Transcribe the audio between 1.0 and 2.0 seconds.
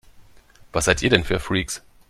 ihr denn für Freaks?